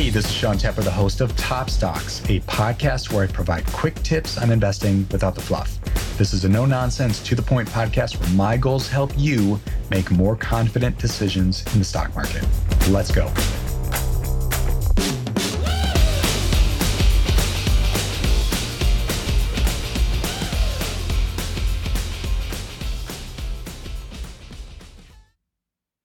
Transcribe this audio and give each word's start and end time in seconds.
Hey, 0.00 0.08
this 0.08 0.24
is 0.24 0.32
Sean 0.32 0.56
Tepper, 0.56 0.82
the 0.82 0.90
host 0.90 1.20
of 1.20 1.36
Top 1.36 1.68
Stocks, 1.68 2.22
a 2.30 2.40
podcast 2.40 3.12
where 3.12 3.24
I 3.24 3.26
provide 3.26 3.66
quick 3.66 3.94
tips 3.96 4.38
on 4.38 4.50
investing 4.50 5.06
without 5.12 5.34
the 5.34 5.42
fluff. 5.42 5.78
This 6.16 6.32
is 6.32 6.46
a 6.46 6.48
no 6.48 6.64
nonsense, 6.64 7.22
to 7.24 7.34
the 7.34 7.42
point 7.42 7.68
podcast 7.68 8.18
where 8.18 8.30
my 8.30 8.56
goals 8.56 8.88
help 8.88 9.12
you 9.18 9.60
make 9.90 10.10
more 10.10 10.36
confident 10.36 10.96
decisions 10.96 11.70
in 11.74 11.80
the 11.80 11.84
stock 11.84 12.14
market. 12.14 12.42
Let's 12.88 13.10
go. 13.12 13.30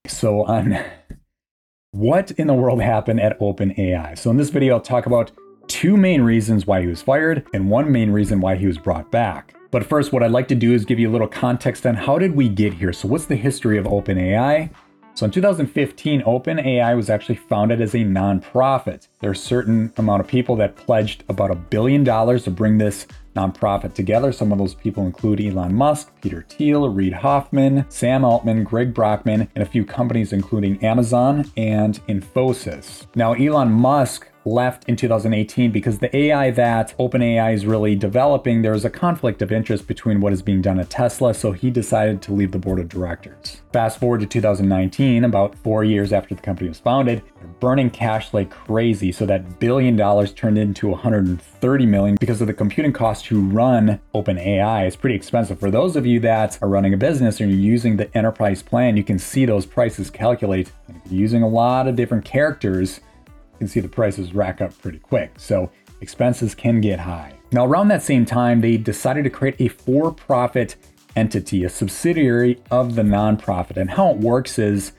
So, 0.05 0.43
on 0.43 0.77
what 1.95 2.31
in 2.31 2.47
the 2.47 2.53
world 2.53 2.81
happened 2.81 3.21
at 3.21 3.39
OpenAI? 3.39 4.17
So, 4.17 4.29
in 4.29 4.35
this 4.35 4.49
video, 4.49 4.73
I'll 4.73 4.81
talk 4.81 5.05
about 5.05 5.31
two 5.67 5.95
main 5.95 6.21
reasons 6.21 6.67
why 6.67 6.81
he 6.81 6.87
was 6.87 7.01
fired 7.01 7.47
and 7.53 7.69
one 7.69 7.89
main 7.89 8.11
reason 8.11 8.41
why 8.41 8.57
he 8.57 8.67
was 8.67 8.77
brought 8.77 9.09
back. 9.11 9.55
But 9.71 9.85
first, 9.85 10.11
what 10.11 10.21
I'd 10.21 10.31
like 10.31 10.49
to 10.49 10.55
do 10.55 10.73
is 10.73 10.83
give 10.83 10.99
you 10.99 11.09
a 11.09 11.13
little 11.13 11.27
context 11.27 11.85
on 11.85 11.95
how 11.95 12.19
did 12.19 12.35
we 12.35 12.49
get 12.49 12.73
here? 12.73 12.91
So, 12.91 13.07
what's 13.07 13.25
the 13.25 13.37
history 13.37 13.77
of 13.77 13.85
OpenAI? 13.85 14.69
So 15.13 15.23
in 15.25 15.31
2015, 15.31 16.23
OpenAI 16.23 16.93
was 16.93 17.09
actually 17.09 17.35
founded 17.35 17.79
as 17.79 17.93
a 17.93 17.99
nonprofit. 17.99 19.07
There 19.21 19.29
are 19.29 19.33
a 19.33 19.35
certain 19.37 19.93
amount 19.95 20.19
of 20.19 20.27
people 20.27 20.57
that 20.57 20.75
pledged 20.75 21.23
about 21.29 21.51
a 21.51 21.55
billion 21.55 22.03
dollars 22.03 22.43
to 22.43 22.51
bring 22.51 22.77
this 22.77 23.07
nonprofit 23.35 23.93
together. 23.93 24.31
Some 24.31 24.51
of 24.51 24.57
those 24.57 24.73
people 24.73 25.05
include 25.05 25.41
Elon 25.41 25.73
Musk, 25.73 26.11
Peter 26.21 26.45
Thiel, 26.47 26.89
Reid 26.89 27.13
Hoffman, 27.13 27.85
Sam 27.89 28.23
Altman, 28.23 28.63
Greg 28.63 28.93
Brockman, 28.93 29.47
and 29.55 29.63
a 29.63 29.65
few 29.65 29.85
companies 29.85 30.33
including 30.33 30.83
Amazon 30.83 31.51
and 31.57 31.99
Infosys. 32.07 33.05
Now, 33.15 33.33
Elon 33.33 33.71
Musk 33.71 34.27
left 34.45 34.87
in 34.87 34.95
2018 34.95 35.71
because 35.71 35.99
the 35.99 36.15
AI 36.15 36.51
that 36.51 36.95
OpenAI 36.97 37.53
is 37.53 37.65
really 37.65 37.95
developing, 37.95 38.61
there 38.61 38.73
is 38.73 38.85
a 38.85 38.89
conflict 38.89 39.41
of 39.41 39.51
interest 39.51 39.87
between 39.87 40.21
what 40.21 40.33
is 40.33 40.41
being 40.41 40.61
done 40.61 40.79
at 40.79 40.89
Tesla, 40.89 41.33
so 41.33 41.51
he 41.51 41.69
decided 41.71 42.21
to 42.21 42.33
leave 42.33 42.51
the 42.51 42.59
board 42.59 42.79
of 42.79 42.87
directors. 42.87 43.61
Fast 43.73 43.99
forward 43.99 44.21
to 44.21 44.25
2019, 44.25 45.23
about 45.23 45.55
four 45.55 45.83
years 45.83 46.13
after 46.13 46.35
the 46.35 46.41
company 46.41 46.69
was 46.69 46.79
founded, 46.79 47.21
they're 47.39 47.47
burning 47.59 47.89
cash 47.89 48.33
like 48.33 48.49
crazy, 48.49 49.11
so 49.11 49.25
that 49.25 49.59
billion 49.59 49.95
dollars 49.95 50.31
turned 50.31 50.57
into 50.57 50.87
130 50.87 51.85
million 51.85 52.17
because 52.19 52.41
of 52.41 52.47
the 52.47 52.53
computing 52.53 52.93
cost 52.93 53.25
to 53.25 53.41
run 53.41 53.99
OpenAI. 54.13 54.85
It's 54.85 54.95
pretty 54.95 55.15
expensive. 55.15 55.59
For 55.59 55.71
those 55.71 55.95
of 55.95 56.05
you 56.05 56.19
that 56.21 56.57
are 56.61 56.69
running 56.69 56.93
a 56.93 56.97
business 56.97 57.39
and 57.39 57.49
you're 57.49 57.59
using 57.59 57.97
the 57.97 58.15
enterprise 58.15 58.61
plan, 58.61 58.95
you 58.95 59.03
can 59.03 59.19
see 59.19 59.45
those 59.45 59.65
prices 59.65 60.09
calculate. 60.09 60.71
Using 61.09 61.43
a 61.43 61.47
lot 61.47 61.87
of 61.87 61.95
different 61.95 62.25
characters, 62.25 63.01
you 63.55 63.59
can 63.59 63.67
see 63.67 63.79
the 63.79 63.87
prices 63.87 64.33
rack 64.33 64.61
up 64.61 64.77
pretty 64.81 64.99
quick. 64.99 65.31
So 65.37 65.71
expenses 66.01 66.53
can 66.53 66.81
get 66.81 66.99
high. 66.99 67.33
Now, 67.51 67.65
around 67.65 67.87
that 67.87 68.03
same 68.03 68.25
time, 68.25 68.61
they 68.61 68.77
decided 68.77 69.23
to 69.23 69.29
create 69.29 69.55
a 69.59 69.69
for 69.69 70.11
profit 70.11 70.75
entity, 71.15 71.63
a 71.63 71.69
subsidiary 71.69 72.61
of 72.69 72.95
the 72.95 73.01
nonprofit. 73.01 73.77
And 73.77 73.89
how 73.89 74.09
it 74.09 74.17
works 74.17 74.59
is 74.59 74.91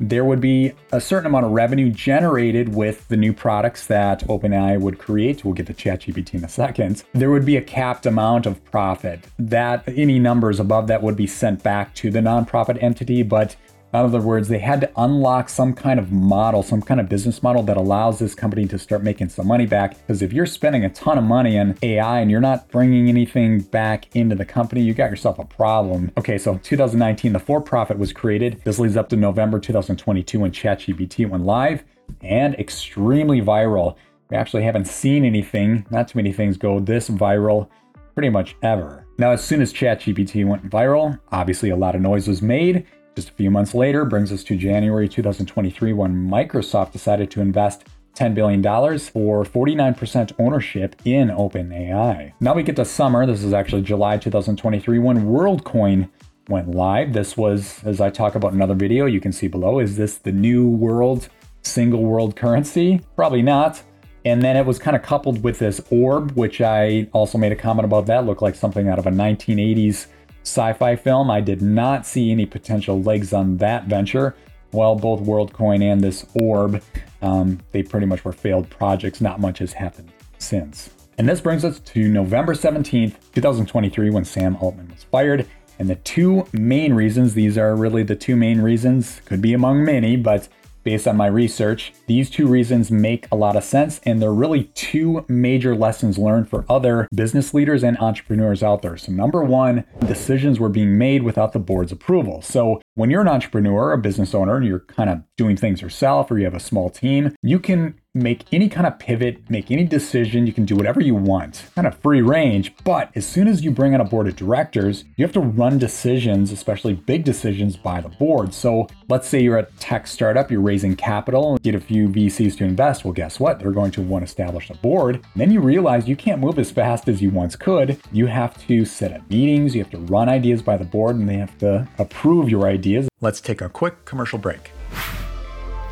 there 0.00 0.24
would 0.24 0.40
be 0.40 0.72
a 0.92 1.00
certain 1.00 1.26
amount 1.26 1.46
of 1.46 1.52
revenue 1.52 1.90
generated 1.90 2.74
with 2.74 3.06
the 3.08 3.16
new 3.16 3.32
products 3.32 3.86
that 3.86 4.20
OpenAI 4.26 4.80
would 4.80 4.98
create. 4.98 5.44
We'll 5.44 5.54
get 5.54 5.66
to 5.66 5.74
ChatGPT 5.74 6.34
in 6.34 6.44
a 6.44 6.48
second. 6.48 7.04
There 7.12 7.30
would 7.30 7.44
be 7.44 7.56
a 7.56 7.62
capped 7.62 8.06
amount 8.06 8.46
of 8.46 8.64
profit 8.64 9.26
that 9.38 9.84
any 9.88 10.18
numbers 10.18 10.60
above 10.60 10.88
that 10.88 11.02
would 11.02 11.16
be 11.16 11.26
sent 11.26 11.62
back 11.62 11.94
to 11.96 12.10
the 12.10 12.20
nonprofit 12.20 12.82
entity, 12.82 13.22
but 13.22 13.56
in 13.94 14.00
other 14.00 14.20
words, 14.20 14.48
they 14.48 14.58
had 14.58 14.80
to 14.80 14.90
unlock 14.96 15.48
some 15.48 15.72
kind 15.72 16.00
of 16.00 16.10
model, 16.10 16.64
some 16.64 16.82
kind 16.82 16.98
of 16.98 17.08
business 17.08 17.44
model 17.44 17.62
that 17.62 17.76
allows 17.76 18.18
this 18.18 18.34
company 18.34 18.66
to 18.66 18.76
start 18.76 19.04
making 19.04 19.28
some 19.28 19.46
money 19.46 19.66
back. 19.66 19.96
Because 19.98 20.20
if 20.20 20.32
you're 20.32 20.46
spending 20.46 20.84
a 20.84 20.90
ton 20.90 21.16
of 21.16 21.22
money 21.22 21.56
on 21.56 21.78
AI 21.80 22.18
and 22.18 22.28
you're 22.28 22.40
not 22.40 22.68
bringing 22.70 23.08
anything 23.08 23.60
back 23.60 24.14
into 24.16 24.34
the 24.34 24.44
company, 24.44 24.82
you 24.82 24.94
got 24.94 25.10
yourself 25.10 25.38
a 25.38 25.44
problem. 25.44 26.10
Okay, 26.18 26.38
so 26.38 26.58
2019, 26.58 27.34
the 27.34 27.38
for 27.38 27.60
profit 27.60 27.96
was 27.96 28.12
created. 28.12 28.60
This 28.64 28.80
leads 28.80 28.96
up 28.96 29.08
to 29.10 29.16
November 29.16 29.60
2022 29.60 30.40
when 30.40 30.50
ChatGPT 30.50 31.28
went 31.28 31.44
live 31.44 31.84
and 32.20 32.56
extremely 32.56 33.40
viral. 33.40 33.94
We 34.28 34.36
actually 34.36 34.64
haven't 34.64 34.88
seen 34.88 35.24
anything, 35.24 35.86
not 35.90 36.08
too 36.08 36.18
many 36.18 36.32
things 36.32 36.56
go 36.56 36.80
this 36.80 37.08
viral 37.08 37.68
pretty 38.14 38.30
much 38.30 38.56
ever. 38.62 39.06
Now, 39.18 39.30
as 39.30 39.44
soon 39.44 39.62
as 39.62 39.72
ChatGPT 39.72 40.44
went 40.46 40.68
viral, 40.68 41.20
obviously 41.30 41.70
a 41.70 41.76
lot 41.76 41.94
of 41.94 42.00
noise 42.00 42.26
was 42.26 42.42
made. 42.42 42.86
Just 43.14 43.30
a 43.30 43.32
few 43.32 43.50
months 43.50 43.74
later 43.74 44.04
brings 44.04 44.32
us 44.32 44.42
to 44.44 44.56
January 44.56 45.08
2023 45.08 45.92
when 45.92 46.28
Microsoft 46.28 46.90
decided 46.90 47.30
to 47.30 47.40
invest 47.40 47.84
$10 48.16 48.34
billion 48.34 48.60
for 48.62 49.44
49% 49.44 50.32
ownership 50.40 50.96
in 51.04 51.28
OpenAI. 51.28 52.32
Now 52.40 52.54
we 52.54 52.64
get 52.64 52.74
to 52.76 52.84
summer. 52.84 53.24
This 53.24 53.44
is 53.44 53.52
actually 53.52 53.82
July 53.82 54.18
2023 54.18 54.98
when 54.98 55.26
WorldCoin 55.26 56.08
went 56.48 56.72
live. 56.72 57.12
This 57.12 57.36
was, 57.36 57.80
as 57.84 58.00
I 58.00 58.10
talk 58.10 58.34
about 58.34 58.52
in 58.52 58.58
another 58.58 58.74
video, 58.74 59.06
you 59.06 59.20
can 59.20 59.32
see 59.32 59.46
below, 59.46 59.78
is 59.78 59.96
this 59.96 60.18
the 60.18 60.32
new 60.32 60.68
world 60.68 61.28
single 61.62 62.02
world 62.02 62.34
currency? 62.34 63.00
Probably 63.14 63.42
not. 63.42 63.80
And 64.24 64.42
then 64.42 64.56
it 64.56 64.66
was 64.66 64.78
kind 64.80 64.96
of 64.96 65.02
coupled 65.02 65.44
with 65.44 65.60
this 65.60 65.80
orb, 65.90 66.32
which 66.32 66.60
I 66.60 67.08
also 67.12 67.38
made 67.38 67.52
a 67.52 67.56
comment 67.56 67.84
about 67.84 68.06
that, 68.06 68.26
looked 68.26 68.42
like 68.42 68.56
something 68.56 68.88
out 68.88 68.98
of 68.98 69.06
a 69.06 69.10
1980s 69.10 70.06
sci 70.44 70.72
fi 70.74 70.94
film. 70.94 71.30
I 71.30 71.40
did 71.40 71.60
not 71.60 72.06
see 72.06 72.30
any 72.30 72.46
potential 72.46 73.02
legs 73.02 73.32
on 73.32 73.56
that 73.56 73.86
venture. 73.86 74.36
Well, 74.72 74.94
both 74.94 75.20
WorldCoin 75.20 75.82
and 75.82 76.00
this 76.00 76.26
Orb, 76.34 76.82
um, 77.22 77.60
they 77.72 77.82
pretty 77.82 78.06
much 78.06 78.24
were 78.24 78.32
failed 78.32 78.68
projects. 78.70 79.20
Not 79.20 79.40
much 79.40 79.58
has 79.58 79.72
happened 79.72 80.12
since. 80.38 80.90
And 81.16 81.28
this 81.28 81.40
brings 81.40 81.64
us 81.64 81.78
to 81.78 82.08
November 82.08 82.54
17th, 82.54 83.14
2023, 83.34 84.10
when 84.10 84.24
Sam 84.24 84.56
Altman 84.56 84.88
was 84.88 85.04
fired. 85.04 85.46
And 85.78 85.88
the 85.88 85.94
two 85.96 86.46
main 86.52 86.92
reasons, 86.92 87.34
these 87.34 87.56
are 87.56 87.74
really 87.76 88.02
the 88.02 88.16
two 88.16 88.36
main 88.36 88.60
reasons, 88.60 89.20
could 89.24 89.40
be 89.40 89.54
among 89.54 89.84
many, 89.84 90.16
but 90.16 90.48
based 90.84 91.08
on 91.08 91.16
my 91.16 91.26
research. 91.26 91.92
These 92.06 92.30
two 92.30 92.46
reasons 92.46 92.90
make 92.90 93.26
a 93.32 93.36
lot 93.36 93.56
of 93.56 93.64
sense, 93.64 94.00
and 94.04 94.20
they're 94.20 94.32
really 94.32 94.64
two 94.74 95.24
major 95.28 95.74
lessons 95.74 96.18
learned 96.18 96.48
for 96.48 96.64
other 96.68 97.08
business 97.14 97.54
leaders 97.54 97.82
and 97.82 97.98
entrepreneurs 97.98 98.62
out 98.62 98.82
there. 98.82 98.96
So, 98.96 99.12
number 99.12 99.42
one, 99.42 99.84
decisions 100.06 100.60
were 100.60 100.68
being 100.68 100.96
made 100.98 101.22
without 101.22 101.52
the 101.52 101.58
board's 101.58 101.92
approval. 101.92 102.42
So, 102.42 102.80
when 102.94 103.10
you're 103.10 103.22
an 103.22 103.28
entrepreneur, 103.28 103.92
a 103.92 103.98
business 103.98 104.34
owner, 104.34 104.56
and 104.56 104.66
you're 104.66 104.80
kind 104.80 105.10
of 105.10 105.22
doing 105.36 105.56
things 105.56 105.82
yourself 105.82 106.30
or 106.30 106.38
you 106.38 106.44
have 106.44 106.54
a 106.54 106.60
small 106.60 106.90
team, 106.90 107.34
you 107.42 107.58
can 107.58 107.98
make 108.14 108.44
any 108.52 108.68
kind 108.68 108.86
of 108.86 108.98
pivot, 108.98 109.50
make 109.50 109.72
any 109.72 109.84
decision. 109.84 110.46
You 110.46 110.52
can 110.52 110.64
do 110.64 110.76
whatever 110.76 111.00
you 111.00 111.16
want, 111.16 111.64
kind 111.74 111.86
of 111.86 111.98
free 111.98 112.22
range. 112.22 112.72
But 112.84 113.10
as 113.16 113.26
soon 113.26 113.48
as 113.48 113.64
you 113.64 113.72
bring 113.72 113.92
on 113.92 114.00
a 114.00 114.04
board 114.04 114.28
of 114.28 114.36
directors, 114.36 115.04
you 115.16 115.24
have 115.24 115.32
to 115.32 115.40
run 115.40 115.78
decisions, 115.78 116.52
especially 116.52 116.94
big 116.94 117.24
decisions, 117.24 117.76
by 117.76 118.00
the 118.00 118.08
board. 118.08 118.54
So 118.54 118.86
let's 119.08 119.28
say 119.28 119.42
you're 119.42 119.58
a 119.58 119.66
tech 119.80 120.06
startup, 120.06 120.50
you're 120.50 120.60
raising 120.60 120.94
capital, 120.94 121.58
get 121.58 121.74
a 121.74 121.80
few 121.80 122.08
VCs 122.08 122.56
to 122.58 122.64
invest. 122.64 123.04
Well, 123.04 123.12
guess 123.12 123.40
what? 123.40 123.58
They're 123.58 123.72
going 123.72 123.90
to 123.92 124.02
want 124.02 124.22
to 124.24 124.30
establish 124.30 124.70
a 124.70 124.74
board. 124.74 125.16
And 125.16 125.24
then 125.34 125.50
you 125.50 125.60
realize 125.60 126.06
you 126.06 126.16
can't 126.16 126.40
move 126.40 126.58
as 126.58 126.70
fast 126.70 127.08
as 127.08 127.20
you 127.20 127.30
once 127.30 127.56
could. 127.56 128.00
You 128.12 128.26
have 128.26 128.56
to 128.66 128.84
set 128.84 129.12
up 129.12 129.28
meetings, 129.28 129.74
you 129.74 129.82
have 129.82 129.90
to 129.90 129.98
run 129.98 130.28
ideas 130.28 130.62
by 130.62 130.76
the 130.76 130.84
board, 130.84 131.16
and 131.16 131.28
they 131.28 131.36
have 131.36 131.58
to 131.58 131.88
approve 131.98 132.48
your 132.48 132.68
ideas. 132.68 133.08
Let's 133.20 133.40
take 133.40 133.60
a 133.60 133.68
quick 133.68 134.04
commercial 134.04 134.38
break. 134.38 134.70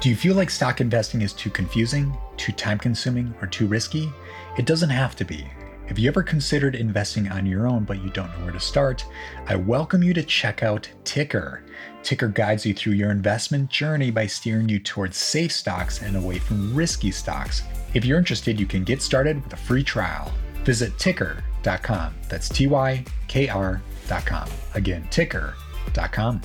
Do 0.03 0.09
you 0.09 0.17
feel 0.17 0.35
like 0.35 0.51
stock 0.51 0.81
investing 0.81 1.23
is 1.23 1.33
too 1.33 1.49
confusing, 1.49 2.13
too 2.37 2.51
time 2.51 2.77
consuming, 2.77 3.33
or 3.41 3.47
too 3.47 3.69
risky? 3.69 4.13
It 4.59 4.67
doesn't 4.67 4.91
have 4.91 5.15
to 5.15 5.25
be. 5.25 5.47
Have 5.87 5.97
you 5.97 6.09
ever 6.09 6.25
considered 6.25 6.75
investing 6.75 7.31
on 7.31 7.47
your 7.47 7.69
own 7.69 7.85
but 7.85 8.03
you 8.03 8.11
don't 8.11 8.27
know 8.37 8.47
where 8.47 8.53
to 8.53 8.59
start? 8.59 9.07
I 9.47 9.55
welcome 9.55 10.03
you 10.03 10.13
to 10.15 10.25
check 10.25 10.65
out 10.65 10.91
Tykr. 11.05 11.61
Tykr 12.03 12.35
guides 12.35 12.67
you 12.67 12.75
through 12.75 12.95
your 12.95 13.13
investment 13.13 13.71
journey 13.71 14.11
by 14.11 14.27
steering 14.27 14.69
you 14.69 14.81
towards 14.81 15.17
safe 15.17 15.53
stocks 15.53 16.03
and 16.03 16.17
away 16.17 16.41
from 16.41 16.75
risky 16.75 17.13
stocks. 17.13 17.63
If 17.95 18.05
you're 18.05 18.19
interested, 18.19 18.59
you 18.59 18.67
can 18.67 18.83
get 18.83 19.03
started 19.03 19.41
with 19.45 19.53
a 19.53 19.57
free 19.57 19.85
trial. 19.85 20.33
Visit 20.65 20.95
tykr.com. 20.95 22.13
That's 22.29 22.49
T 22.49 22.67
Y 22.67 23.05
K 23.29 23.49
R.com. 23.49 24.49
Again, 24.75 25.07
tykr.com. 25.13 26.41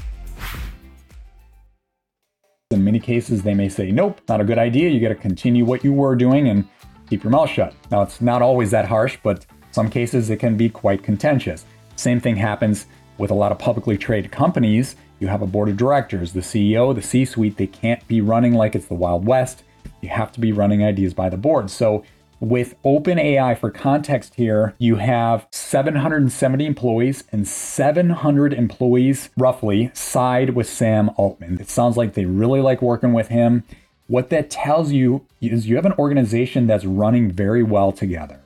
In 2.71 2.83
many 2.83 2.99
cases, 2.99 3.43
they 3.43 3.53
may 3.53 3.69
say, 3.69 3.91
nope, 3.91 4.19
not 4.27 4.41
a 4.41 4.43
good 4.43 4.57
idea. 4.57 4.89
You 4.89 4.99
got 4.99 5.07
to 5.07 5.15
continue 5.15 5.63
what 5.63 5.85
you 5.85 5.93
were 5.93 6.17
doing 6.17 6.49
and 6.49 6.67
keep 7.09 7.23
your 7.23 7.31
mouth 7.31 7.49
shut. 7.49 7.73
Now, 7.91 8.01
it's 8.01 8.19
not 8.19 8.41
always 8.41 8.71
that 8.71 8.83
harsh, 8.83 9.17
but 9.23 9.45
some 9.71 9.89
cases 9.89 10.29
it 10.29 10.41
can 10.41 10.57
be 10.57 10.67
quite 10.67 11.01
contentious. 11.01 11.63
Same 11.95 12.19
thing 12.19 12.35
happens 12.35 12.87
with 13.17 13.31
a 13.31 13.33
lot 13.33 13.53
of 13.53 13.57
publicly 13.57 13.97
traded 13.97 14.33
companies. 14.33 14.97
You 15.19 15.27
have 15.27 15.41
a 15.41 15.47
board 15.47 15.69
of 15.69 15.77
directors, 15.77 16.33
the 16.33 16.41
CEO, 16.41 16.93
the 16.93 17.01
C 17.01 17.23
suite, 17.23 17.55
they 17.55 17.67
can't 17.67 18.05
be 18.05 18.19
running 18.19 18.53
like 18.53 18.75
it's 18.75 18.87
the 18.87 18.95
Wild 18.95 19.25
West. 19.25 19.63
You 20.01 20.09
have 20.09 20.33
to 20.33 20.41
be 20.41 20.51
running 20.51 20.83
ideas 20.83 21.13
by 21.13 21.29
the 21.29 21.37
board. 21.37 21.69
So 21.69 22.03
with 22.39 22.75
OpenAI, 22.83 23.57
for 23.57 23.71
context 23.71 24.35
here, 24.35 24.75
you 24.77 24.97
have 24.97 25.47
770 25.51 26.65
employees, 26.65 27.23
and 27.31 27.47
700 27.47 28.53
employees 28.53 29.29
roughly 29.37 29.91
side 29.93 30.51
with 30.51 30.69
Sam 30.69 31.09
Altman. 31.17 31.59
It 31.59 31.69
sounds 31.69 31.97
like 31.97 32.13
they 32.13 32.25
really 32.25 32.61
like 32.61 32.81
working 32.81 33.13
with 33.13 33.29
him. 33.29 33.63
what 34.07 34.29
that 34.29 34.49
tells 34.49 34.93
you 34.93 35.25
is 35.41 35.67
you 35.67 35.75
have 35.75 35.85
an 35.85 35.93
organization 35.99 36.65
that's 36.65 36.85
running 36.85 37.29
very 37.29 37.61
well 37.61 37.91
together. 37.91 38.41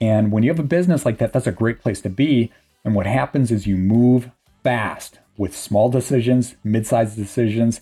And 0.00 0.32
when 0.32 0.42
you 0.42 0.50
have 0.50 0.58
a 0.58 0.64
business 0.64 1.04
like 1.04 1.18
that, 1.18 1.32
that's 1.32 1.46
a 1.46 1.52
great 1.52 1.80
place 1.80 2.00
to 2.02 2.08
be. 2.08 2.52
And 2.84 2.94
what 2.94 3.06
happens 3.06 3.50
is 3.50 3.66
you 3.66 3.76
move 3.76 4.30
fast 4.62 5.18
with 5.36 5.56
small 5.56 5.90
decisions, 5.90 6.54
mid 6.64 6.86
sized 6.86 7.16
decisions, 7.16 7.80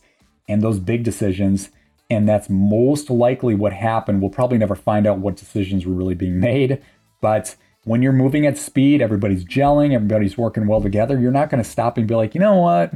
and 0.48 0.62
those 0.62 0.80
big 0.80 1.04
decisions. 1.04 1.70
And 2.10 2.28
that's 2.28 2.48
most 2.48 3.10
likely 3.10 3.54
what 3.54 3.72
happened. 3.72 4.22
We'll 4.22 4.30
probably 4.30 4.58
never 4.58 4.74
find 4.74 5.06
out 5.06 5.18
what 5.18 5.36
decisions 5.36 5.84
were 5.84 5.94
really 5.94 6.14
being 6.14 6.40
made. 6.40 6.82
But 7.20 7.56
when 7.84 8.02
you're 8.02 8.12
moving 8.12 8.46
at 8.46 8.56
speed, 8.56 9.02
everybody's 9.02 9.44
gelling, 9.44 9.94
everybody's 9.94 10.38
working 10.38 10.66
well 10.66 10.80
together, 10.80 11.18
you're 11.18 11.30
not 11.30 11.50
going 11.50 11.62
to 11.62 11.68
stop 11.68 11.98
and 11.98 12.08
be 12.08 12.14
like, 12.14 12.34
you 12.34 12.40
know 12.40 12.56
what? 12.56 12.92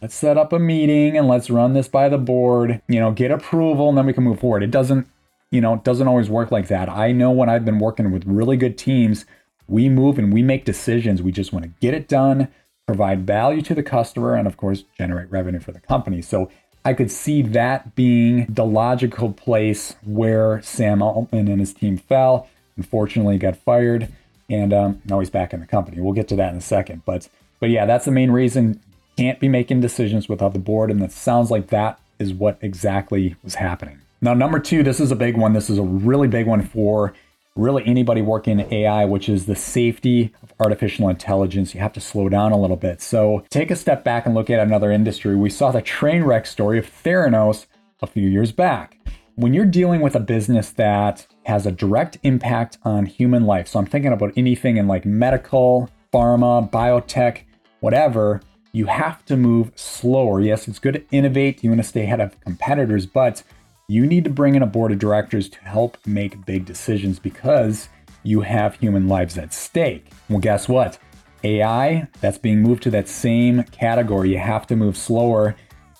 let's 0.00 0.14
set 0.14 0.38
up 0.38 0.52
a 0.52 0.58
meeting 0.58 1.16
and 1.16 1.28
let's 1.28 1.50
run 1.50 1.74
this 1.74 1.88
by 1.88 2.08
the 2.08 2.18
board, 2.18 2.80
you 2.88 2.98
know, 3.00 3.12
get 3.12 3.30
approval 3.30 3.88
and 3.88 3.98
then 3.98 4.06
we 4.06 4.12
can 4.12 4.24
move 4.24 4.40
forward. 4.40 4.62
It 4.62 4.70
doesn't, 4.70 5.06
you 5.50 5.60
know, 5.60 5.74
it 5.74 5.84
doesn't 5.84 6.08
always 6.08 6.30
work 6.30 6.50
like 6.50 6.68
that. 6.68 6.88
I 6.88 7.12
know 7.12 7.30
when 7.30 7.48
I've 7.48 7.64
been 7.64 7.78
working 7.78 8.10
with 8.10 8.24
really 8.26 8.56
good 8.56 8.78
teams, 8.78 9.26
we 9.66 9.88
move 9.88 10.18
and 10.18 10.32
we 10.32 10.42
make 10.42 10.64
decisions. 10.64 11.22
We 11.22 11.32
just 11.32 11.52
want 11.52 11.64
to 11.64 11.72
get 11.80 11.94
it 11.94 12.08
done, 12.08 12.48
provide 12.86 13.26
value 13.26 13.62
to 13.62 13.74
the 13.74 13.82
customer, 13.82 14.34
and 14.34 14.46
of 14.46 14.56
course, 14.56 14.84
generate 14.96 15.30
revenue 15.30 15.60
for 15.60 15.72
the 15.72 15.80
company. 15.80 16.22
So 16.22 16.50
I 16.84 16.94
could 16.94 17.10
see 17.10 17.42
that 17.42 17.94
being 17.94 18.46
the 18.48 18.64
logical 18.64 19.32
place 19.32 19.96
where 20.04 20.62
Sam 20.62 21.02
Altman 21.02 21.48
and 21.48 21.60
his 21.60 21.74
team 21.74 21.98
fell. 21.98 22.48
Unfortunately, 22.76 23.36
got 23.36 23.56
fired, 23.56 24.08
and 24.48 24.72
um, 24.72 25.02
now 25.04 25.20
he's 25.20 25.30
back 25.30 25.52
in 25.52 25.60
the 25.60 25.66
company. 25.66 26.00
We'll 26.00 26.14
get 26.14 26.28
to 26.28 26.36
that 26.36 26.52
in 26.52 26.58
a 26.58 26.62
second. 26.62 27.02
But 27.04 27.28
but 27.58 27.68
yeah, 27.68 27.84
that's 27.84 28.06
the 28.06 28.10
main 28.10 28.30
reason 28.30 28.80
can't 29.16 29.38
be 29.38 29.48
making 29.48 29.80
decisions 29.80 30.28
without 30.30 30.54
the 30.54 30.58
board. 30.58 30.90
And 30.90 31.02
it 31.02 31.12
sounds 31.12 31.50
like 31.50 31.66
that 31.68 32.00
is 32.18 32.32
what 32.32 32.56
exactly 32.62 33.36
was 33.42 33.56
happening. 33.56 34.00
Now, 34.22 34.32
number 34.32 34.58
two, 34.58 34.82
this 34.82 34.98
is 35.00 35.10
a 35.10 35.16
big 35.16 35.36
one. 35.36 35.52
This 35.52 35.68
is 35.68 35.78
a 35.78 35.82
really 35.82 36.28
big 36.28 36.46
one 36.46 36.62
for 36.62 37.12
really 37.56 37.82
anybody 37.86 38.22
working 38.22 38.60
in 38.60 38.72
AI, 38.72 39.04
which 39.04 39.28
is 39.28 39.46
the 39.46 39.56
safety 39.56 40.32
of 40.42 40.52
artificial 40.60 41.08
intelligence. 41.08 41.74
You 41.74 41.80
have 41.80 41.92
to 41.94 42.00
slow 42.00 42.28
down 42.28 42.52
a 42.52 42.60
little 42.60 42.76
bit. 42.76 43.00
So 43.02 43.44
take 43.50 43.70
a 43.70 43.76
step 43.76 44.04
back 44.04 44.26
and 44.26 44.34
look 44.34 44.50
at 44.50 44.60
another 44.60 44.90
industry. 44.90 45.36
We 45.36 45.50
saw 45.50 45.70
the 45.70 45.82
train 45.82 46.22
wreck 46.22 46.46
story 46.46 46.78
of 46.78 46.86
Theranos 46.86 47.66
a 48.02 48.06
few 48.06 48.28
years 48.28 48.52
back. 48.52 48.96
When 49.36 49.54
you're 49.54 49.64
dealing 49.64 50.00
with 50.00 50.14
a 50.14 50.20
business 50.20 50.70
that 50.70 51.26
has 51.46 51.66
a 51.66 51.72
direct 51.72 52.18
impact 52.22 52.78
on 52.82 53.06
human 53.06 53.44
life, 53.46 53.68
so 53.68 53.78
I'm 53.78 53.86
thinking 53.86 54.12
about 54.12 54.32
anything 54.36 54.76
in 54.76 54.86
like 54.86 55.04
medical, 55.04 55.88
pharma, 56.12 56.70
biotech, 56.70 57.42
whatever, 57.80 58.42
you 58.72 58.86
have 58.86 59.24
to 59.24 59.36
move 59.36 59.72
slower. 59.74 60.40
Yes, 60.40 60.68
it's 60.68 60.78
good 60.78 60.94
to 60.94 61.04
innovate, 61.10 61.64
you 61.64 61.70
want 61.70 61.82
to 61.82 61.88
stay 61.88 62.04
ahead 62.04 62.20
of 62.20 62.38
competitors, 62.40 63.06
but 63.06 63.42
you 63.90 64.06
need 64.06 64.22
to 64.22 64.30
bring 64.30 64.54
in 64.54 64.62
a 64.62 64.66
board 64.66 64.92
of 64.92 65.00
directors 65.00 65.48
to 65.48 65.58
help 65.62 65.98
make 66.06 66.46
big 66.46 66.64
decisions 66.64 67.18
because 67.18 67.88
you 68.22 68.40
have 68.40 68.76
human 68.76 69.08
lives 69.08 69.36
at 69.36 69.52
stake. 69.52 70.12
Well, 70.28 70.38
guess 70.38 70.68
what? 70.68 70.96
AI, 71.42 72.06
that's 72.20 72.38
being 72.38 72.62
moved 72.62 72.84
to 72.84 72.90
that 72.92 73.08
same 73.08 73.64
category. 73.64 74.30
You 74.30 74.38
have 74.38 74.64
to 74.68 74.76
move 74.76 74.96
slower. 74.96 75.56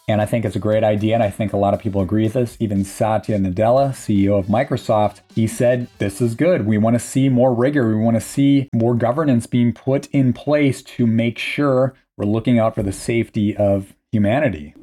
And 0.06 0.22
I 0.22 0.26
think 0.26 0.44
it's 0.44 0.54
a 0.54 0.60
great 0.60 0.84
idea. 0.84 1.14
And 1.14 1.22
I 1.24 1.30
think 1.30 1.52
a 1.52 1.56
lot 1.56 1.74
of 1.74 1.80
people 1.80 2.00
agree 2.00 2.22
with 2.22 2.34
this. 2.34 2.56
Even 2.60 2.84
Satya 2.84 3.38
Nadella, 3.38 3.90
CEO 3.90 4.38
of 4.38 4.46
Microsoft, 4.46 5.22
he 5.34 5.48
said, 5.48 5.88
This 5.98 6.20
is 6.20 6.36
good. 6.36 6.66
We 6.66 6.78
want 6.78 6.94
to 6.94 7.00
see 7.00 7.28
more 7.28 7.52
rigor. 7.52 7.88
We 7.88 8.00
want 8.00 8.16
to 8.16 8.20
see 8.20 8.68
more 8.72 8.94
governance 8.94 9.48
being 9.48 9.72
put 9.72 10.06
in 10.12 10.32
place 10.32 10.80
to 10.82 11.08
make 11.08 11.38
sure 11.38 11.94
we're 12.16 12.26
looking 12.26 12.56
out 12.56 12.76
for 12.76 12.84
the 12.84 12.92
safety 12.92 13.56
of 13.56 13.96
humanity. 14.12 14.74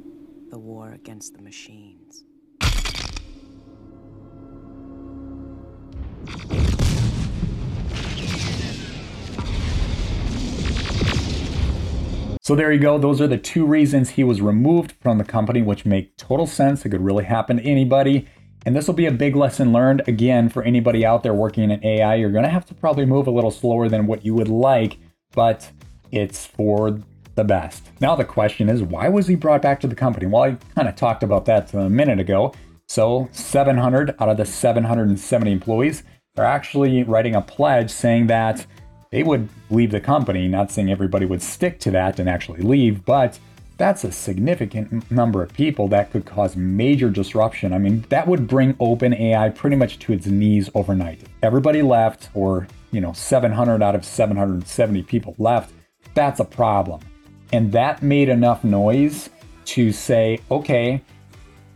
The 0.49 0.59
war 0.59 0.91
against 0.91 1.35
the 1.35 1.41
machines. 1.41 2.25
So 12.47 12.55
there 12.55 12.71
you 12.71 12.79
go. 12.79 12.97
Those 12.97 13.19
are 13.19 13.27
the 13.27 13.37
two 13.37 13.65
reasons 13.65 14.11
he 14.11 14.23
was 14.23 14.39
removed 14.39 14.93
from 15.01 15.17
the 15.17 15.25
company, 15.25 15.61
which 15.61 15.85
make 15.85 16.15
total 16.15 16.47
sense. 16.47 16.85
It 16.85 16.89
could 16.91 17.03
really 17.03 17.25
happen 17.25 17.57
to 17.57 17.63
anybody. 17.63 18.25
And 18.65 18.73
this 18.73 18.87
will 18.87 18.93
be 18.93 19.05
a 19.05 19.11
big 19.11 19.35
lesson 19.35 19.73
learned 19.73 20.07
again 20.07 20.47
for 20.47 20.63
anybody 20.63 21.05
out 21.05 21.23
there 21.23 21.33
working 21.33 21.71
in 21.71 21.85
AI. 21.85 22.15
You're 22.15 22.31
going 22.31 22.45
to 22.45 22.49
have 22.49 22.65
to 22.67 22.73
probably 22.73 23.05
move 23.05 23.27
a 23.27 23.31
little 23.31 23.51
slower 23.51 23.89
than 23.89 24.07
what 24.07 24.23
you 24.23 24.33
would 24.33 24.47
like, 24.47 24.97
but 25.33 25.69
it's 26.09 26.45
for 26.45 27.01
the 27.35 27.43
best. 27.43 27.83
Now 27.99 28.15
the 28.15 28.23
question 28.23 28.69
is, 28.69 28.81
why 28.81 29.09
was 29.09 29.27
he 29.27 29.35
brought 29.35 29.61
back 29.61 29.81
to 29.81 29.87
the 29.87 29.95
company? 29.95 30.25
Well, 30.25 30.43
I 30.43 30.57
kind 30.73 30.87
of 30.87 30.95
talked 30.95 31.23
about 31.23 31.43
that 31.47 31.73
a 31.73 31.89
minute 31.89 32.21
ago. 32.21 32.53
So 32.87 33.27
700 33.33 34.15
out 34.21 34.29
of 34.29 34.37
the 34.37 34.45
770 34.45 35.51
employees 35.51 36.03
are 36.37 36.45
actually 36.45 37.03
writing 37.03 37.35
a 37.35 37.41
pledge 37.41 37.89
saying 37.89 38.27
that 38.27 38.65
they 39.11 39.23
would 39.23 39.49
leave 39.69 39.91
the 39.91 40.01
company. 40.01 40.47
Not 40.47 40.71
saying 40.71 40.91
everybody 40.91 41.25
would 41.25 41.41
stick 41.41 41.79
to 41.81 41.91
that 41.91 42.19
and 42.19 42.29
actually 42.29 42.61
leave, 42.61 43.05
but 43.05 43.39
that's 43.77 44.03
a 44.03 44.11
significant 44.11 45.09
number 45.11 45.43
of 45.43 45.53
people 45.53 45.87
that 45.89 46.11
could 46.11 46.25
cause 46.25 46.55
major 46.55 47.09
disruption. 47.09 47.73
I 47.73 47.77
mean, 47.77 48.05
that 48.09 48.27
would 48.27 48.47
bring 48.47 48.73
OpenAI 48.75 49.55
pretty 49.55 49.75
much 49.75 49.99
to 49.99 50.13
its 50.13 50.25
knees 50.25 50.69
overnight. 50.73 51.21
Everybody 51.43 51.83
left, 51.83 52.29
or, 52.33 52.67
you 52.91 53.01
know, 53.01 53.13
700 53.13 53.83
out 53.83 53.93
of 53.93 54.03
770 54.03 55.03
people 55.03 55.35
left. 55.37 55.73
That's 56.15 56.39
a 56.39 56.45
problem. 56.45 57.01
And 57.53 57.71
that 57.71 58.01
made 58.01 58.29
enough 58.29 58.63
noise 58.63 59.29
to 59.65 59.91
say, 59.91 60.39
okay, 60.49 61.03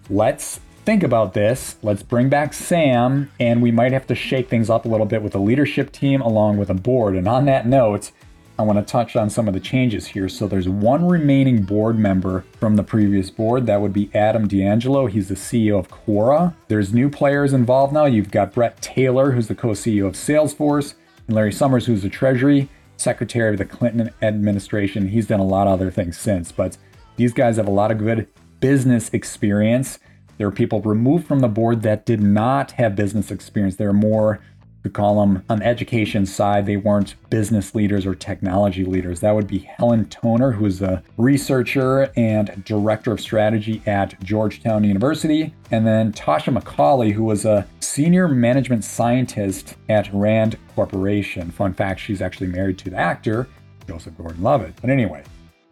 let's 0.09 0.59
think 0.85 1.03
about 1.03 1.33
this. 1.33 1.77
Let's 1.81 2.03
bring 2.03 2.29
back 2.29 2.53
Sam, 2.53 3.31
and 3.39 3.61
we 3.61 3.71
might 3.71 3.91
have 3.91 4.07
to 4.07 4.15
shake 4.15 4.49
things 4.49 4.69
up 4.69 4.85
a 4.85 4.87
little 4.87 5.05
bit 5.05 5.21
with 5.21 5.33
the 5.33 5.39
leadership 5.39 5.91
team 5.91 6.21
along 6.21 6.57
with 6.57 6.69
a 6.69 6.73
board. 6.73 7.15
And 7.15 7.27
on 7.27 7.45
that 7.45 7.67
note, 7.67 8.11
I 8.57 8.63
want 8.63 8.79
to 8.79 8.91
touch 8.91 9.15
on 9.15 9.29
some 9.29 9.47
of 9.47 9.53
the 9.53 9.59
changes 9.59 10.07
here. 10.07 10.29
So 10.29 10.47
there's 10.47 10.69
one 10.69 11.07
remaining 11.07 11.63
board 11.63 11.97
member 11.97 12.45
from 12.59 12.75
the 12.75 12.83
previous 12.83 13.29
board. 13.29 13.65
That 13.65 13.81
would 13.81 13.93
be 13.93 14.11
Adam 14.13 14.47
D'Angelo. 14.47 15.07
He's 15.07 15.29
the 15.29 15.35
CEO 15.35 15.79
of 15.79 15.89
Quora. 15.89 16.53
There's 16.67 16.93
new 16.93 17.09
players 17.09 17.53
involved 17.53 17.93
now. 17.93 18.05
You've 18.05 18.31
got 18.31 18.53
Bret 18.53 18.81
Taylor, 18.81 19.31
who's 19.31 19.47
the 19.47 19.55
co-CEO 19.55 20.05
of 20.07 20.13
Salesforce, 20.13 20.95
and 21.27 21.35
Larry 21.35 21.53
Summers, 21.53 21.85
who's 21.85 22.03
the 22.03 22.09
Treasury 22.09 22.69
secretary 22.97 23.53
of 23.53 23.57
the 23.57 23.65
Clinton 23.65 24.11
administration. 24.21 25.07
He's 25.07 25.25
done 25.27 25.39
a 25.39 25.45
lot 25.45 25.65
of 25.65 25.73
other 25.73 25.89
things 25.89 26.17
since, 26.17 26.51
but 26.51 26.77
these 27.15 27.33
guys 27.33 27.57
have 27.57 27.67
a 27.67 27.71
lot 27.71 27.91
of 27.91 27.97
good 27.97 28.27
business 28.59 29.09
experience. 29.11 29.97
There 30.41 30.47
are 30.47 30.51
people 30.51 30.81
removed 30.81 31.27
from 31.27 31.41
the 31.41 31.47
board 31.47 31.83
that 31.83 32.03
did 32.03 32.19
not 32.19 32.71
have 32.71 32.95
business 32.95 33.29
experience. 33.29 33.75
They're 33.75 33.93
more 33.93 34.39
we 34.83 34.89
call 34.89 35.19
them 35.19 35.43
on 35.51 35.59
the 35.59 35.65
education 35.67 36.25
side, 36.25 36.65
they 36.65 36.77
weren't 36.77 37.13
business 37.29 37.75
leaders 37.75 38.07
or 38.07 38.15
technology 38.15 38.83
leaders. 38.83 39.19
That 39.19 39.35
would 39.35 39.45
be 39.45 39.59
Helen 39.59 40.05
Toner, 40.05 40.51
who 40.51 40.65
is 40.65 40.81
a 40.81 41.03
researcher 41.17 42.11
and 42.17 42.63
director 42.65 43.11
of 43.11 43.21
strategy 43.21 43.83
at 43.85 44.19
Georgetown 44.23 44.83
University, 44.83 45.53
and 45.69 45.85
then 45.85 46.11
Tasha 46.11 46.57
McCauley, 46.59 47.11
who 47.11 47.25
was 47.25 47.45
a 47.45 47.67
senior 47.79 48.27
management 48.27 48.83
scientist 48.83 49.75
at 49.89 50.11
Rand 50.11 50.57
Corporation. 50.73 51.51
Fun 51.51 51.75
fact, 51.75 51.99
she's 51.99 52.19
actually 52.19 52.47
married 52.47 52.79
to 52.79 52.89
the 52.89 52.97
actor 52.97 53.47
Joseph 53.87 54.17
Gordon 54.17 54.41
Levitt. 54.41 54.73
But 54.81 54.89
anyway, 54.89 55.23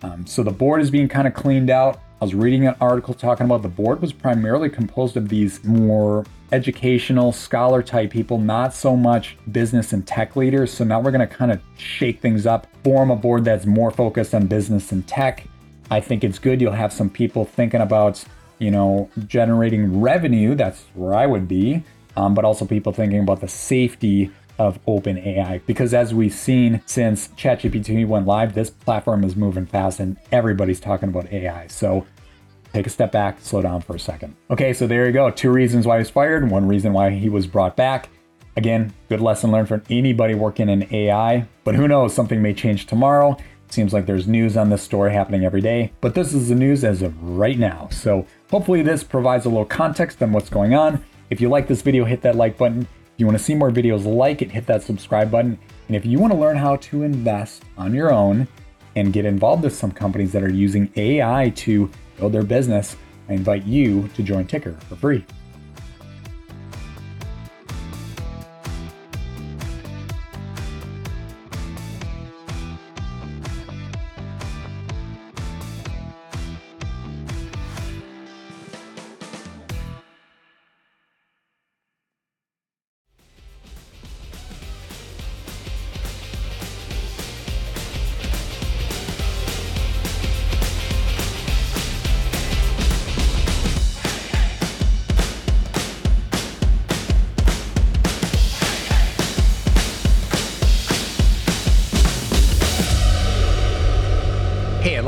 um, 0.03 0.27
so 0.27 0.43
the 0.43 0.51
board 0.51 0.79
is 0.79 0.91
being 0.91 1.09
kind 1.09 1.27
of 1.27 1.33
cleaned 1.33 1.71
out. 1.71 1.99
I 2.21 2.25
was 2.25 2.35
reading 2.35 2.67
an 2.67 2.75
article 2.81 3.13
talking 3.13 3.45
about 3.45 3.61
the 3.61 3.69
board 3.69 4.01
was 4.01 4.11
primarily 4.11 4.69
composed 4.69 5.15
of 5.15 5.29
these 5.29 5.63
more 5.63 6.25
educational, 6.51 7.31
scholar 7.31 7.81
type 7.81 8.11
people, 8.11 8.37
not 8.37 8.73
so 8.73 8.97
much 8.97 9.37
business 9.53 9.93
and 9.93 10.05
tech 10.05 10.35
leaders. 10.35 10.69
So 10.69 10.83
now 10.83 10.99
we're 10.99 11.11
going 11.11 11.25
to 11.25 11.33
kind 11.33 11.49
of 11.49 11.61
shake 11.77 12.19
things 12.19 12.45
up, 12.45 12.67
form 12.83 13.09
a 13.09 13.15
board 13.15 13.45
that's 13.45 13.65
more 13.65 13.89
focused 13.89 14.35
on 14.35 14.47
business 14.47 14.91
and 14.91 15.07
tech. 15.07 15.45
I 15.89 16.01
think 16.01 16.25
it's 16.25 16.39
good. 16.39 16.59
You'll 16.59 16.73
have 16.73 16.91
some 16.91 17.09
people 17.09 17.45
thinking 17.45 17.79
about, 17.79 18.21
you 18.57 18.69
know, 18.69 19.09
generating 19.27 20.01
revenue. 20.01 20.55
That's 20.55 20.83
where 20.95 21.13
I 21.13 21.25
would 21.25 21.47
be. 21.47 21.83
Um, 22.17 22.33
but 22.33 22.43
also 22.43 22.65
people 22.65 22.91
thinking 22.91 23.19
about 23.21 23.39
the 23.39 23.47
safety 23.47 24.29
of 24.59 24.83
OpenAI. 24.85 25.61
Because 25.65 25.93
as 25.93 26.13
we've 26.13 26.33
seen 26.33 26.81
since 26.85 27.29
ChatGPT 27.29 28.05
went 28.05 28.27
live, 28.27 28.53
this 28.53 28.69
platform 28.69 29.23
is 29.23 29.35
moving 29.35 29.65
fast 29.65 29.99
and 29.99 30.17
everybody's 30.31 30.79
talking 30.79 31.09
about 31.09 31.31
AI. 31.31 31.65
So 31.67 32.05
take 32.73 32.85
a 32.85 32.89
step 32.89 33.11
back, 33.11 33.39
slow 33.41 33.61
down 33.61 33.81
for 33.81 33.95
a 33.95 33.99
second. 33.99 34.35
Okay, 34.51 34.73
so 34.73 34.85
there 34.85 35.07
you 35.07 35.11
go. 35.11 35.31
Two 35.31 35.49
reasons 35.49 35.87
why 35.87 35.95
he 35.95 35.99
was 35.99 36.09
fired, 36.09 36.51
one 36.51 36.67
reason 36.67 36.93
why 36.93 37.09
he 37.09 37.29
was 37.29 37.47
brought 37.47 37.75
back. 37.75 38.09
Again, 38.57 38.93
good 39.07 39.21
lesson 39.21 39.51
learned 39.51 39.69
for 39.69 39.81
anybody 39.89 40.35
working 40.35 40.69
in 40.69 40.93
AI, 40.93 41.47
but 41.63 41.75
who 41.75 41.87
knows, 41.87 42.13
something 42.13 42.41
may 42.41 42.53
change 42.53 42.85
tomorrow. 42.85 43.37
Seems 43.69 43.93
like 43.93 44.05
there's 44.05 44.27
news 44.27 44.57
on 44.57 44.69
this 44.69 44.81
story 44.81 45.13
happening 45.13 45.45
every 45.45 45.61
day, 45.61 45.93
but 46.01 46.15
this 46.15 46.33
is 46.33 46.49
the 46.49 46.55
news 46.55 46.83
as 46.83 47.01
of 47.01 47.21
right 47.23 47.57
now. 47.57 47.87
So 47.91 48.25
hopefully 48.49 48.81
this 48.81 49.03
provides 49.03 49.45
a 49.45 49.49
little 49.49 49.63
context 49.63 50.21
on 50.21 50.33
what's 50.33 50.49
going 50.49 50.73
on. 50.73 51.03
If 51.29 51.39
you 51.39 51.49
like 51.49 51.67
this 51.67 51.83
video, 51.83 52.03
hit 52.03 52.21
that 52.23 52.35
like 52.35 52.57
button. 52.57 52.87
If 53.19 53.21
you 53.21 53.27
want 53.27 53.37
to 53.37 53.43
see 53.43 53.53
more 53.53 53.69
videos 53.69 54.05
like 54.05 54.41
it, 54.41 54.49
hit 54.49 54.65
that 54.67 54.81
subscribe 54.81 55.29
button. 55.29 55.59
And 55.87 55.97
if 55.97 56.05
you 56.05 56.19
want 56.19 56.31
to 56.31 56.39
learn 56.39 56.55
how 56.55 56.77
to 56.77 57.03
invest 57.03 57.65
on 57.77 57.93
your 57.93 58.13
own 58.13 58.47
and 58.95 59.11
get 59.11 59.25
involved 59.25 59.63
with 59.63 59.75
some 59.75 59.91
companies 59.91 60.31
that 60.31 60.41
are 60.41 60.49
using 60.49 60.89
AI 60.95 61.51
to 61.57 61.91
build 62.15 62.31
their 62.31 62.43
business, 62.43 62.95
I 63.27 63.33
invite 63.33 63.65
you 63.65 64.07
to 64.15 64.23
join 64.23 64.45
Tykr 64.45 64.81
for 64.83 64.95
free. 64.95 65.25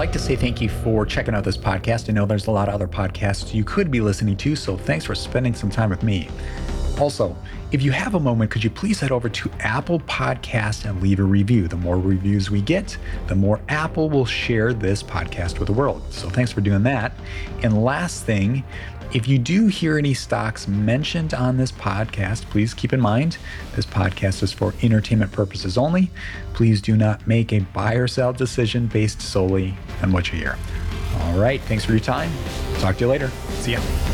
Like 0.01 0.11
to 0.11 0.17
say 0.17 0.35
thank 0.35 0.59
you 0.59 0.67
for 0.67 1.05
checking 1.05 1.35
out 1.35 1.43
this 1.43 1.59
podcast. 1.59 2.09
I 2.09 2.13
know 2.13 2.25
there's 2.25 2.47
a 2.47 2.51
lot 2.51 2.67
of 2.67 2.73
other 2.73 2.87
podcasts 2.87 3.53
you 3.53 3.63
could 3.63 3.91
be 3.91 4.01
listening 4.01 4.35
to, 4.37 4.55
so 4.55 4.75
thanks 4.75 5.05
for 5.05 5.13
spending 5.13 5.53
some 5.53 5.69
time 5.69 5.91
with 5.91 6.01
me. 6.01 6.27
Also, 6.99 7.37
if 7.71 7.83
you 7.83 7.91
have 7.91 8.15
a 8.15 8.19
moment, 8.19 8.49
could 8.49 8.63
you 8.63 8.71
please 8.71 8.99
head 8.99 9.11
over 9.11 9.29
to 9.29 9.51
Apple 9.59 9.99
Podcast 9.99 10.89
and 10.89 11.03
leave 11.03 11.19
a 11.19 11.23
review? 11.23 11.67
The 11.67 11.77
more 11.77 11.99
reviews 11.99 12.49
we 12.49 12.63
get, 12.63 12.97
the 13.27 13.35
more 13.35 13.61
Apple 13.69 14.09
will 14.09 14.25
share 14.25 14.73
this 14.73 15.03
podcast 15.03 15.59
with 15.59 15.67
the 15.67 15.73
world. 15.73 16.01
So 16.09 16.31
thanks 16.31 16.51
for 16.51 16.61
doing 16.61 16.81
that. 16.81 17.13
And 17.61 17.83
last 17.83 18.23
thing, 18.23 18.63
if 19.13 19.27
you 19.27 19.37
do 19.37 19.67
hear 19.67 19.97
any 19.97 20.13
stocks 20.13 20.67
mentioned 20.67 21.33
on 21.33 21.57
this 21.57 21.71
podcast, 21.71 22.43
please 22.49 22.73
keep 22.73 22.93
in 22.93 23.01
mind 23.01 23.37
this 23.75 23.85
podcast 23.85 24.41
is 24.41 24.53
for 24.53 24.73
entertainment 24.81 25.31
purposes 25.31 25.77
only. 25.77 26.09
Please 26.53 26.81
do 26.81 26.95
not 26.95 27.27
make 27.27 27.51
a 27.51 27.59
buy 27.59 27.95
or 27.95 28.07
sell 28.07 28.31
decision 28.31 28.87
based 28.87 29.21
solely 29.21 29.75
on 30.01 30.11
what 30.11 30.31
you 30.31 30.39
hear. 30.39 30.57
All 31.19 31.37
right, 31.37 31.61
thanks 31.61 31.83
for 31.83 31.91
your 31.91 31.99
time. 31.99 32.31
Talk 32.79 32.95
to 32.97 33.01
you 33.01 33.07
later. 33.07 33.29
See 33.59 33.73
ya. 33.73 34.10